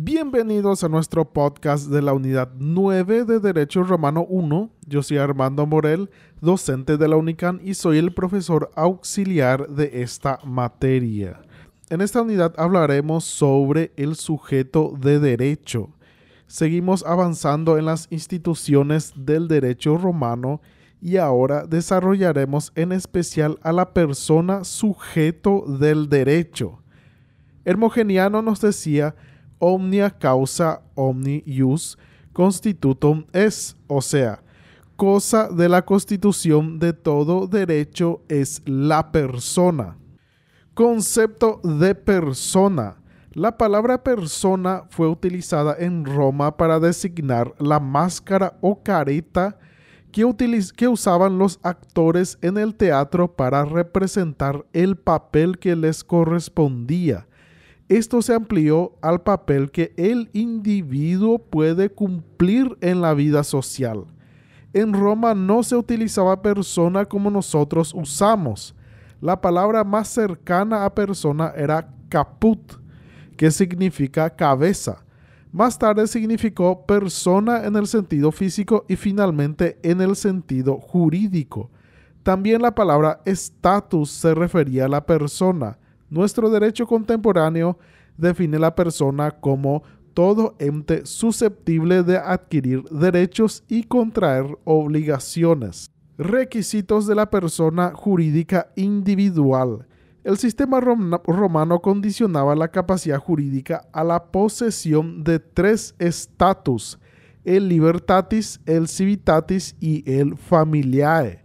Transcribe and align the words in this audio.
Bienvenidos 0.00 0.84
a 0.84 0.88
nuestro 0.88 1.24
podcast 1.24 1.88
de 1.88 2.00
la 2.00 2.12
unidad 2.12 2.52
9 2.56 3.24
de 3.24 3.40
Derecho 3.40 3.82
Romano 3.82 4.24
1. 4.28 4.70
Yo 4.86 5.02
soy 5.02 5.16
Armando 5.16 5.66
Morel, 5.66 6.08
docente 6.40 6.96
de 6.96 7.08
la 7.08 7.16
UNICAN 7.16 7.60
y 7.64 7.74
soy 7.74 7.98
el 7.98 8.14
profesor 8.14 8.70
auxiliar 8.76 9.66
de 9.66 10.02
esta 10.02 10.38
materia. 10.44 11.40
En 11.90 12.00
esta 12.00 12.22
unidad 12.22 12.54
hablaremos 12.58 13.24
sobre 13.24 13.90
el 13.96 14.14
sujeto 14.14 14.94
de 14.96 15.18
derecho. 15.18 15.90
Seguimos 16.46 17.04
avanzando 17.04 17.76
en 17.76 17.86
las 17.86 18.06
instituciones 18.10 19.12
del 19.16 19.48
derecho 19.48 19.98
romano 19.98 20.60
y 21.02 21.16
ahora 21.16 21.66
desarrollaremos 21.66 22.70
en 22.76 22.92
especial 22.92 23.58
a 23.62 23.72
la 23.72 23.92
persona 23.94 24.62
sujeto 24.62 25.64
del 25.66 26.08
derecho. 26.08 26.78
Hermogeniano 27.64 28.42
nos 28.42 28.60
decía 28.60 29.16
omnia 29.58 30.10
causa 30.10 30.82
omni 30.94 31.42
ius 31.46 31.96
constitutum 32.32 33.24
es, 33.32 33.76
o 33.86 34.00
sea, 34.00 34.42
cosa 34.96 35.48
de 35.48 35.68
la 35.68 35.84
constitución 35.84 36.80
de 36.80 36.92
todo 36.92 37.46
derecho 37.46 38.22
es 38.28 38.60
la 38.66 39.12
persona. 39.12 39.96
Concepto 40.74 41.60
de 41.62 41.94
persona. 41.94 42.96
La 43.32 43.56
palabra 43.56 44.02
persona 44.02 44.82
fue 44.90 45.08
utilizada 45.08 45.76
en 45.78 46.04
Roma 46.04 46.56
para 46.56 46.80
designar 46.80 47.54
la 47.58 47.78
máscara 47.78 48.58
o 48.60 48.82
careta 48.82 49.56
que, 50.10 50.24
que, 50.76 50.88
usaban 50.88 51.38
los 51.38 51.60
actores 51.62 52.38
en 52.42 52.58
el 52.58 52.74
teatro 52.74 53.36
para 53.36 53.64
representar 53.64 54.64
el 54.72 54.96
papel 54.96 55.60
que 55.60 55.76
les 55.76 56.02
correspondía. 56.02 57.27
Esto 57.88 58.20
se 58.20 58.34
amplió 58.34 58.92
al 59.00 59.22
papel 59.22 59.70
que 59.70 59.94
el 59.96 60.28
individuo 60.34 61.38
puede 61.38 61.88
cumplir 61.88 62.76
en 62.82 63.00
la 63.00 63.14
vida 63.14 63.42
social. 63.42 64.04
En 64.74 64.92
Roma 64.92 65.34
no 65.34 65.62
se 65.62 65.74
utilizaba 65.74 66.42
persona 66.42 67.06
como 67.06 67.30
nosotros 67.30 67.94
usamos. 67.94 68.74
La 69.22 69.40
palabra 69.40 69.84
más 69.84 70.08
cercana 70.08 70.84
a 70.84 70.94
persona 70.94 71.54
era 71.56 71.88
caput, 72.10 72.74
que 73.38 73.50
significa 73.50 74.28
cabeza. 74.36 75.02
Más 75.50 75.78
tarde 75.78 76.06
significó 76.06 76.84
persona 76.84 77.64
en 77.64 77.74
el 77.74 77.86
sentido 77.86 78.30
físico 78.32 78.84
y 78.86 78.96
finalmente 78.96 79.78
en 79.82 80.02
el 80.02 80.14
sentido 80.14 80.76
jurídico. 80.76 81.70
También 82.22 82.60
la 82.60 82.74
palabra 82.74 83.22
estatus 83.24 84.10
se 84.10 84.34
refería 84.34 84.84
a 84.84 84.88
la 84.88 85.06
persona 85.06 85.78
nuestro 86.10 86.50
derecho 86.50 86.86
contemporáneo 86.86 87.78
define 88.16 88.58
la 88.58 88.74
persona 88.74 89.30
como 89.30 89.82
todo 90.14 90.56
ente 90.58 91.06
susceptible 91.06 92.02
de 92.02 92.18
adquirir 92.18 92.82
derechos 92.90 93.62
y 93.68 93.84
contraer 93.84 94.58
obligaciones. 94.64 95.88
Requisitos 96.16 97.06
de 97.06 97.14
la 97.14 97.30
persona 97.30 97.92
jurídica 97.94 98.72
individual. 98.74 99.86
El 100.24 100.36
sistema 100.36 100.80
romano 100.80 101.80
condicionaba 101.80 102.56
la 102.56 102.68
capacidad 102.68 103.18
jurídica 103.18 103.86
a 103.92 104.02
la 104.02 104.24
posesión 104.24 105.22
de 105.22 105.38
tres 105.38 105.94
estatus, 106.00 106.98
el 107.44 107.68
libertatis, 107.68 108.60
el 108.66 108.88
civitatis 108.88 109.76
y 109.78 110.02
el 110.10 110.36
familiae. 110.36 111.44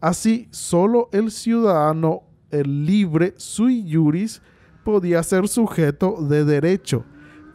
Así, 0.00 0.48
solo 0.50 1.08
el 1.12 1.30
ciudadano 1.30 2.24
el 2.50 2.86
libre 2.86 3.34
sui 3.36 3.86
juris 3.90 4.42
podía 4.84 5.22
ser 5.22 5.48
sujeto 5.48 6.16
de 6.20 6.44
derecho. 6.44 7.04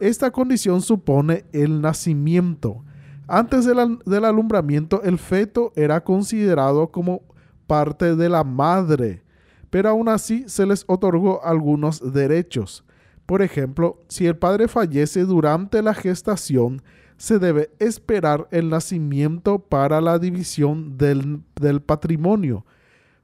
Esta 0.00 0.30
condición 0.30 0.82
supone 0.82 1.44
el 1.52 1.80
nacimiento. 1.80 2.84
Antes 3.28 3.64
del, 3.64 4.24
alumbramiento, 4.24 5.02
el 5.02 5.18
feto 5.18 5.72
era 5.74 6.02
considerado 6.04 6.88
como 6.92 7.22
parte 7.66 8.14
de 8.14 8.28
la 8.28 8.44
madre, 8.44 9.22
pero 9.70 9.88
aún 9.88 10.08
así 10.08 10.44
se 10.46 10.64
les 10.64 10.84
otorgó 10.86 11.44
algunos 11.44 12.12
derechos. 12.12 12.84
Por 13.24 13.42
ejemplo, 13.42 14.00
si 14.08 14.26
el 14.26 14.36
padre 14.36 14.68
fallece 14.68 15.22
durante 15.22 15.82
la 15.82 15.94
gestación, 15.94 16.82
se 17.16 17.38
debe 17.38 17.70
esperar 17.80 18.46
el 18.52 18.68
nacimiento 18.68 19.58
para 19.58 20.00
la 20.00 20.18
división 20.18 20.96
del 20.96 21.82
patrimonio 21.84 22.64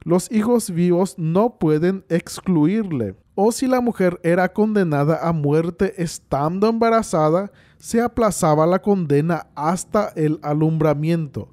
los 0.03 0.31
hijos 0.31 0.69
vivos 0.69 1.15
no 1.17 1.57
pueden 1.57 2.03
excluirle. 2.09 3.15
O 3.35 3.51
si 3.51 3.67
la 3.67 3.81
mujer 3.81 4.19
era 4.23 4.51
condenada 4.53 5.27
a 5.27 5.31
muerte 5.31 6.01
estando 6.01 6.67
embarazada, 6.67 7.51
se 7.77 8.01
aplazaba 8.01 8.67
la 8.67 8.81
condena 8.81 9.47
hasta 9.55 10.09
el 10.15 10.39
alumbramiento. 10.43 11.49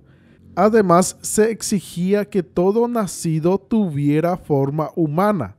Además, 0.57 1.17
se 1.23 1.51
exigía 1.51 2.25
que 2.25 2.43
todo 2.43 2.87
nacido 2.87 3.57
tuviera 3.59 4.37
forma 4.37 4.91
humana. 4.95 5.57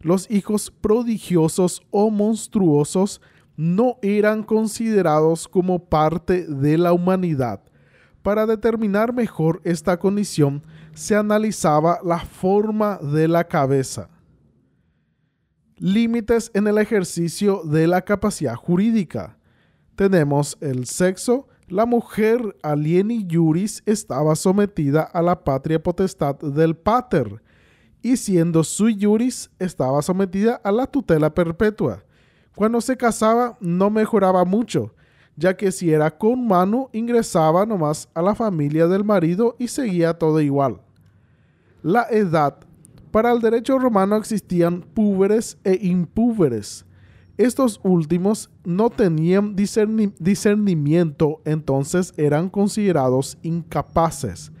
Los 0.00 0.30
hijos 0.30 0.70
prodigiosos 0.70 1.82
o 1.90 2.10
monstruosos 2.10 3.20
no 3.56 3.96
eran 4.02 4.42
considerados 4.42 5.48
como 5.48 5.78
parte 5.86 6.46
de 6.46 6.76
la 6.76 6.92
humanidad. 6.92 7.60
Para 8.24 8.46
determinar 8.46 9.12
mejor 9.12 9.60
esta 9.64 9.98
condición, 9.98 10.62
se 10.94 11.14
analizaba 11.14 11.98
la 12.02 12.20
forma 12.20 12.96
de 12.96 13.28
la 13.28 13.44
cabeza. 13.44 14.08
Límites 15.76 16.50
en 16.54 16.66
el 16.66 16.78
ejercicio 16.78 17.60
de 17.64 17.86
la 17.86 18.00
capacidad 18.00 18.54
jurídica. 18.54 19.36
Tenemos 19.94 20.56
el 20.62 20.86
sexo. 20.86 21.48
La 21.68 21.84
mujer 21.84 22.56
alieni 22.62 23.28
juris 23.30 23.82
estaba 23.84 24.34
sometida 24.36 25.02
a 25.02 25.20
la 25.20 25.44
patria 25.44 25.82
potestad 25.82 26.36
del 26.36 26.74
pater 26.76 27.42
y 28.00 28.16
siendo 28.16 28.64
sui 28.64 28.96
juris 28.98 29.50
estaba 29.58 30.00
sometida 30.00 30.54
a 30.64 30.72
la 30.72 30.86
tutela 30.86 31.34
perpetua. 31.34 32.02
Cuando 32.56 32.80
se 32.80 32.96
casaba 32.96 33.58
no 33.60 33.90
mejoraba 33.90 34.46
mucho, 34.46 34.94
ya 35.36 35.56
que 35.56 35.72
si 35.72 35.92
era 35.92 36.10
con 36.10 36.46
mano 36.46 36.88
ingresaba 36.92 37.66
nomás 37.66 38.08
a 38.14 38.22
la 38.22 38.34
familia 38.34 38.86
del 38.86 39.04
marido 39.04 39.56
y 39.58 39.68
seguía 39.68 40.14
todo 40.14 40.40
igual. 40.40 40.80
La 41.82 42.06
edad. 42.10 42.56
Para 43.10 43.32
el 43.32 43.40
derecho 43.40 43.78
romano 43.78 44.16
existían 44.16 44.80
púberes 44.80 45.58
e 45.64 45.78
impúberes. 45.82 46.84
Estos 47.36 47.80
últimos 47.82 48.50
no 48.64 48.90
tenían 48.90 49.56
discernimiento, 49.56 51.40
entonces 51.44 52.14
eran 52.16 52.48
considerados 52.48 53.38
incapaces. 53.42 54.52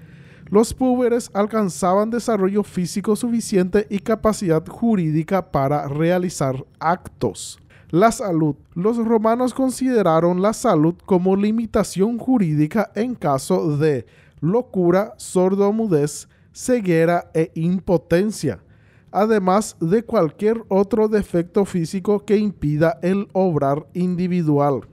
Los 0.50 0.74
púberes 0.74 1.30
alcanzaban 1.34 2.10
desarrollo 2.10 2.62
físico 2.62 3.16
suficiente 3.16 3.86
y 3.90 4.00
capacidad 4.00 4.64
jurídica 4.66 5.50
para 5.50 5.88
realizar 5.88 6.64
actos. 6.78 7.58
La 7.94 8.10
salud. 8.10 8.56
Los 8.74 8.96
romanos 8.96 9.54
consideraron 9.54 10.42
la 10.42 10.52
salud 10.52 10.96
como 11.06 11.36
limitación 11.36 12.18
jurídica 12.18 12.90
en 12.96 13.14
caso 13.14 13.76
de 13.76 14.04
locura, 14.40 15.14
sordomudez, 15.16 16.28
ceguera 16.52 17.30
e 17.34 17.52
impotencia, 17.54 18.64
además 19.12 19.76
de 19.78 20.02
cualquier 20.02 20.64
otro 20.70 21.06
defecto 21.06 21.64
físico 21.64 22.24
que 22.24 22.36
impida 22.36 22.98
el 23.00 23.28
obrar 23.32 23.86
individual. 23.94 24.88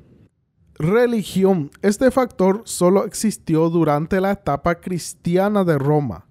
Religión. 0.75 1.71
Este 1.81 2.11
factor 2.11 2.61
solo 2.65 3.05
existió 3.05 3.71
durante 3.71 4.21
la 4.21 4.33
etapa 4.33 4.75
cristiana 4.75 5.63
de 5.63 5.79
Roma. 5.79 6.27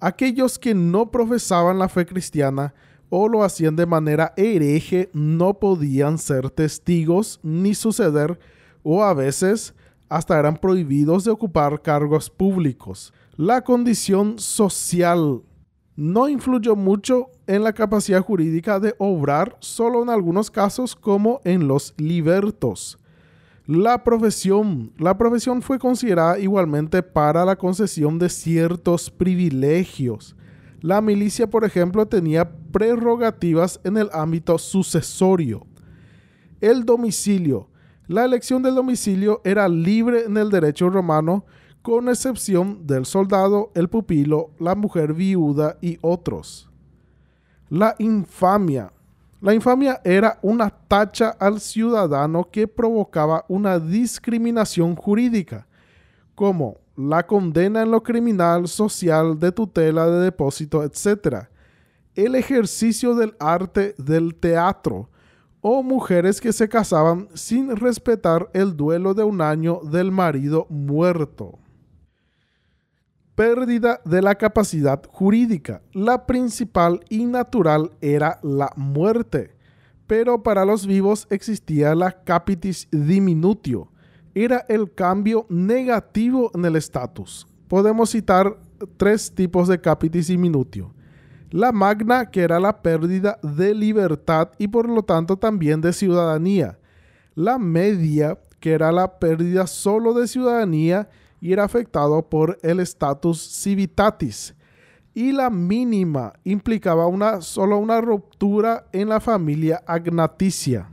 Aquellos 0.00 0.58
que 0.58 0.74
no 0.74 1.12
profesaban 1.12 1.78
la 1.78 1.88
fe 1.88 2.06
cristiana 2.06 2.74
o 3.10 3.28
lo 3.28 3.42
hacían 3.42 3.76
de 3.76 3.86
manera 3.86 4.32
hereje 4.36 5.10
no 5.12 5.54
podían 5.54 6.18
ser 6.18 6.50
testigos 6.50 7.40
ni 7.42 7.74
suceder 7.74 8.38
o 8.82 9.02
a 9.02 9.14
veces 9.14 9.74
hasta 10.08 10.38
eran 10.38 10.56
prohibidos 10.56 11.24
de 11.24 11.30
ocupar 11.30 11.82
cargos 11.82 12.30
públicos. 12.30 13.12
La 13.36 13.62
condición 13.62 14.38
social 14.38 15.42
no 15.96 16.28
influyó 16.28 16.76
mucho 16.76 17.30
en 17.46 17.64
la 17.64 17.72
capacidad 17.72 18.22
jurídica 18.22 18.78
de 18.78 18.94
obrar, 18.98 19.56
solo 19.60 20.02
en 20.02 20.10
algunos 20.10 20.50
casos 20.50 20.94
como 20.94 21.40
en 21.44 21.66
los 21.66 21.92
libertos. 21.96 22.98
La 23.66 24.02
profesión. 24.02 24.92
La 24.96 25.18
profesión 25.18 25.60
fue 25.60 25.78
considerada 25.78 26.38
igualmente 26.38 27.02
para 27.02 27.44
la 27.44 27.56
concesión 27.56 28.18
de 28.18 28.28
ciertos 28.28 29.10
privilegios. 29.10 30.36
La 30.80 31.00
milicia, 31.00 31.48
por 31.48 31.64
ejemplo, 31.64 32.06
tenía 32.06 32.50
prerrogativas 32.72 33.80
en 33.82 33.96
el 33.96 34.08
ámbito 34.12 34.58
sucesorio. 34.58 35.66
El 36.60 36.84
domicilio. 36.84 37.68
La 38.06 38.24
elección 38.24 38.62
del 38.62 38.74
domicilio 38.74 39.40
era 39.44 39.68
libre 39.68 40.24
en 40.24 40.36
el 40.36 40.50
derecho 40.50 40.88
romano, 40.88 41.44
con 41.82 42.08
excepción 42.08 42.86
del 42.86 43.06
soldado, 43.06 43.70
el 43.74 43.88
pupilo, 43.88 44.50
la 44.58 44.74
mujer 44.74 45.14
viuda 45.14 45.76
y 45.80 45.98
otros. 46.00 46.70
La 47.68 47.94
infamia. 47.98 48.92
La 49.40 49.54
infamia 49.54 50.00
era 50.04 50.38
una 50.42 50.70
tacha 50.70 51.30
al 51.30 51.60
ciudadano 51.60 52.48
que 52.50 52.66
provocaba 52.66 53.44
una 53.48 53.78
discriminación 53.78 54.96
jurídica, 54.96 55.66
como 56.34 56.76
la 56.98 57.24
condena 57.24 57.82
en 57.82 57.92
lo 57.92 58.02
criminal, 58.02 58.66
social, 58.66 59.38
de 59.38 59.52
tutela, 59.52 60.10
de 60.10 60.24
depósito, 60.24 60.82
etc. 60.82 61.46
El 62.16 62.34
ejercicio 62.34 63.14
del 63.14 63.36
arte 63.38 63.94
del 63.98 64.34
teatro, 64.34 65.08
o 65.60 65.84
mujeres 65.84 66.40
que 66.40 66.52
se 66.52 66.68
casaban 66.68 67.28
sin 67.34 67.76
respetar 67.76 68.50
el 68.52 68.76
duelo 68.76 69.14
de 69.14 69.22
un 69.22 69.40
año 69.40 69.80
del 69.84 70.10
marido 70.10 70.66
muerto. 70.70 71.60
Pérdida 73.36 74.00
de 74.04 74.20
la 74.20 74.34
capacidad 74.34 75.00
jurídica. 75.08 75.82
La 75.92 76.26
principal 76.26 77.04
y 77.08 77.26
natural 77.26 77.92
era 78.00 78.40
la 78.42 78.72
muerte, 78.74 79.56
pero 80.08 80.42
para 80.42 80.64
los 80.64 80.84
vivos 80.84 81.28
existía 81.30 81.94
la 81.94 82.24
capitis 82.24 82.88
diminutio. 82.90 83.92
Era 84.44 84.64
el 84.68 84.94
cambio 84.94 85.46
negativo 85.48 86.50
en 86.54 86.64
el 86.64 86.76
estatus. 86.76 87.46
Podemos 87.66 88.10
citar 88.10 88.56
tres 88.96 89.32
tipos 89.34 89.68
de 89.68 89.80
capitis 89.80 90.28
diminutio 90.28 90.92
la 91.50 91.72
magna, 91.72 92.30
que 92.30 92.42
era 92.42 92.60
la 92.60 92.82
pérdida 92.82 93.38
de 93.42 93.74
libertad 93.74 94.50
y 94.58 94.68
por 94.68 94.88
lo 94.88 95.02
tanto 95.02 95.36
también 95.36 95.80
de 95.80 95.92
ciudadanía. 95.92 96.78
La 97.34 97.58
media, 97.58 98.38
que 98.60 98.72
era 98.72 98.92
la 98.92 99.18
pérdida 99.18 99.66
solo 99.66 100.12
de 100.12 100.26
ciudadanía 100.26 101.08
y 101.40 101.52
era 101.52 101.64
afectado 101.64 102.28
por 102.28 102.58
el 102.62 102.80
status 102.80 103.62
civitatis. 103.62 104.54
Y 105.14 105.32
la 105.32 105.50
mínima 105.50 106.32
implicaba 106.44 107.06
una, 107.06 107.40
solo 107.40 107.78
una 107.78 108.00
ruptura 108.00 108.86
en 108.92 109.08
la 109.08 109.20
familia 109.20 109.82
agnaticia. 109.86 110.88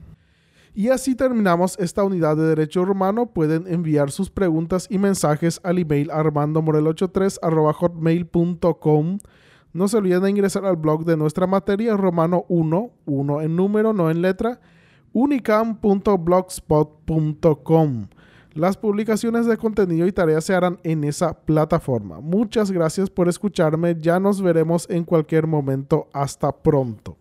Y 0.77 0.89
así 0.89 1.16
terminamos 1.16 1.80
esta 1.80 2.04
unidad 2.04 2.36
de 2.36 2.44
Derecho 2.44 2.83
Romano. 2.83 3.27
Pueden 3.27 3.66
enviar 3.66 4.12
sus 4.12 4.30
preguntas 4.30 4.88
y 4.89 4.98
mensajes 4.98 5.62
al 5.63 5.80
email 5.80 6.10
armandomorel83 6.10 7.74
hotmail.com. 7.74 9.19
No 9.72 9.88
se 9.88 9.95
olviden 9.95 10.24
de 10.24 10.31
ingresar 10.31 10.66
al 10.66 10.75
blog 10.75 11.06
de 11.06 11.16
nuestra 11.16 11.48
materia 11.48 11.95
romano 11.95 12.44
1, 12.50 12.92
1 13.06 13.42
en 13.42 13.56
número, 13.56 13.94
no 13.94 14.12
en 14.12 14.22
letra, 14.22 14.60
unicam.blogspot.com. 15.13 18.07
Las 18.54 18.75
publicaciones 18.75 19.45
de 19.45 19.56
contenido 19.56 20.06
y 20.07 20.12
tareas 20.12 20.44
se 20.44 20.56
harán 20.56 20.80
en 20.83 21.06
esa 21.06 21.39
plataforma. 21.39 22.19
Muchas 22.19 22.69
gracias 22.69 23.10
por 23.10 23.30
escucharme. 23.30 23.95
Ya 23.98 24.19
nos 24.19 24.42
veremos 24.42 24.89
en 24.89 25.06
cualquier 25.06 25.48
momento. 25.48 26.10
Hasta 26.12 26.51
pronto. 26.51 27.16